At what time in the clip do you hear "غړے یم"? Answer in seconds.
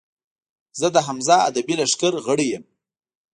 2.25-2.63